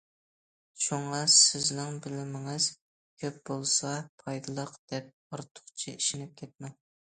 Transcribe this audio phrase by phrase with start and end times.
[0.85, 2.71] شۇڭا، سىزنىڭ بىلىمىڭىز
[3.25, 3.93] كۆپ بولسا
[4.25, 6.79] پايدىلىق دەپ ئارتۇقچە ئىشىنىپ كەتمەڭ.